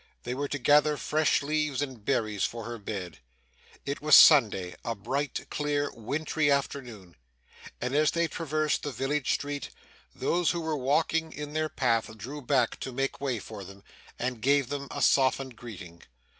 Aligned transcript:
They 0.23 0.33
were 0.33 0.47
to 0.47 0.57
gather 0.57 0.97
fresh 0.97 1.43
leaves 1.43 1.79
and 1.79 2.03
berries 2.03 2.43
for 2.43 2.63
her 2.63 2.79
bed. 2.79 3.19
It 3.85 4.01
was 4.01 4.15
Sunday 4.15 4.73
a 4.83 4.95
bright, 4.95 5.45
clear, 5.51 5.91
wintry 5.93 6.49
afternoon 6.49 7.15
and 7.79 7.93
as 7.95 8.09
they 8.09 8.27
traversed 8.27 8.81
the 8.81 8.91
village 8.91 9.31
street, 9.33 9.69
those 10.15 10.49
who 10.49 10.61
were 10.61 10.75
walking 10.75 11.31
in 11.31 11.53
their 11.53 11.69
path 11.69 12.17
drew 12.17 12.41
back 12.41 12.79
to 12.79 12.91
make 12.91 13.21
way 13.21 13.37
for 13.37 13.63
them, 13.63 13.83
and 14.17 14.41
gave 14.41 14.69
them 14.69 14.87
a 14.89 15.03
softened 15.03 15.55
greeting. 15.55 16.01